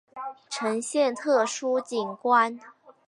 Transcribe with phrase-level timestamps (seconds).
[0.49, 2.59] 呈现特殊景观